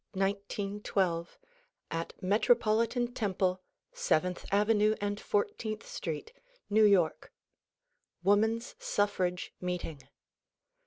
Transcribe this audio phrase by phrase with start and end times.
[0.15, 0.35] VI May 20,
[0.79, 1.39] 1912,
[1.91, 3.61] at Metropolitan Temple,
[3.93, 6.33] Seventh Avenue and Fourteenth St.,
[6.71, 7.31] New York.
[8.23, 10.01] Woman's Suffrage Meeting.